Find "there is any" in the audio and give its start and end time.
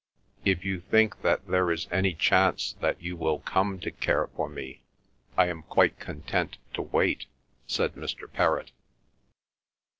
1.45-2.15